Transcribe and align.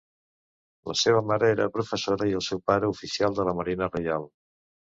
La 0.91 0.95
seva 1.01 1.19
mare 1.31 1.49
era 1.57 1.67
professora 1.75 2.29
i 2.31 2.35
el 2.41 2.45
seu 2.47 2.63
pare 2.73 2.91
oficial 2.97 3.39
de 3.41 3.49
la 3.51 3.57
Marina 3.61 3.95
Reial. 3.95 4.31